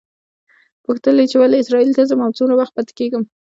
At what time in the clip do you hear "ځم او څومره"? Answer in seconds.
2.09-2.55